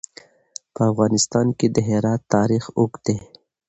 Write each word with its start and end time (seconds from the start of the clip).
په 0.73 0.81
افغانستان 0.91 1.47
کې 1.57 1.67
د 1.75 1.77
هرات 1.89 2.21
تاریخ 2.35 2.63
اوږد 2.77 3.01
دی. 3.07 3.17